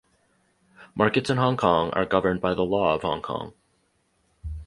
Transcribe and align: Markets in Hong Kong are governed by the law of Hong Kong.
Markets 0.95 1.29
in 1.29 1.37
Hong 1.37 1.55
Kong 1.57 1.91
are 1.91 2.07
governed 2.07 2.41
by 2.41 2.55
the 2.55 2.63
law 2.65 2.95
of 2.95 3.03
Hong 3.03 3.21
Kong. 3.21 3.53